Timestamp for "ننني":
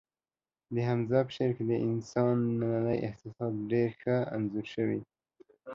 2.59-2.97